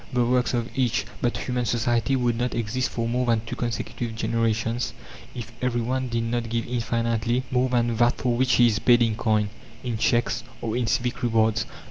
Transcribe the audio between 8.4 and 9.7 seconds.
he is paid in coin,